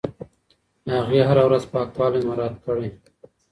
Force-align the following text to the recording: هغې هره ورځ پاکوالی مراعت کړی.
هغې 0.95 1.19
هره 1.29 1.43
ورځ 1.47 1.63
پاکوالی 1.73 2.21
مراعت 2.29 2.55
کړی. 2.65 2.87